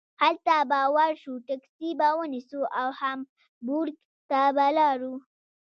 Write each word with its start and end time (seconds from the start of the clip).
هلته 0.21 0.55
به 0.69 0.79
ور 0.95 1.11
شو 1.21 1.33
ټکسي 1.47 1.89
به 1.99 2.07
ونیسو 2.19 2.61
او 2.79 2.87
هامبورګ 2.99 3.95
ته 4.29 4.41
به 4.55 4.67
لاړو. 4.77 5.13